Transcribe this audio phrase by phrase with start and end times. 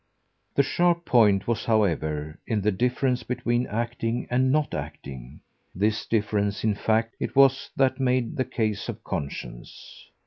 [0.55, 5.41] The sharp point was, however, in the difference between acting and not acting:
[5.75, 10.07] this difference in fact it was that made the case of conscience.